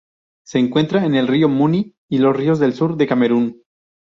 Se 0.43 0.57
encuentra 0.57 1.05
en 1.05 1.27
Río 1.27 1.47
Muni 1.47 1.93
y 2.09 2.17
los 2.17 2.35
ríos 2.35 2.57
del 2.57 2.73
sur 2.73 2.97
de 2.97 3.05
Camerún. 3.05 3.61